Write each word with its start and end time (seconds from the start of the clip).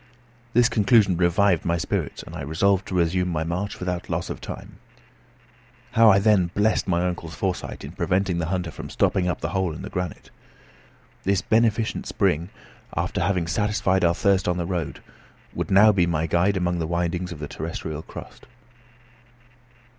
This 0.53 0.67
conclusion 0.67 1.15
revived 1.15 1.63
my 1.63 1.77
spirits, 1.77 2.23
and 2.23 2.35
I 2.35 2.41
resolved 2.41 2.87
to 2.87 2.95
resume 2.95 3.27
my 3.29 3.43
march 3.43 3.79
without 3.79 4.09
loss 4.09 4.31
of 4.31 4.41
time. 4.41 4.79
How 5.91 6.09
I 6.09 6.17
then 6.17 6.47
blessed 6.55 6.87
my 6.87 7.07
uncle's 7.07 7.35
foresight 7.35 7.83
in 7.83 7.91
preventing 7.91 8.39
the 8.39 8.47
hunter 8.47 8.71
from 8.71 8.89
stopping 8.89 9.27
up 9.27 9.41
the 9.41 9.49
hole 9.49 9.73
in 9.75 9.83
the 9.83 9.91
granite. 9.91 10.31
This 11.21 11.43
beneficent 11.43 12.07
spring, 12.07 12.49
after 12.97 13.21
having 13.21 13.45
satisfied 13.45 14.03
our 14.03 14.15
thirst 14.15 14.47
on 14.47 14.57
the 14.57 14.65
road, 14.65 15.03
would 15.53 15.69
now 15.69 15.91
be 15.91 16.07
my 16.07 16.25
guide 16.25 16.57
among 16.57 16.79
the 16.79 16.87
windings 16.87 17.31
of 17.31 17.37
the 17.37 17.47
terrestrial 17.47 18.01
crust. 18.01 18.47